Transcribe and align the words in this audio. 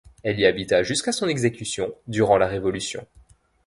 Il 0.25 0.39
y 0.39 0.47
habita 0.47 0.81
jusqu'à 0.81 1.11
son 1.11 1.27
exécution 1.27 1.93
durant 2.07 2.39
la 2.39 2.47
révolution. 2.47 3.05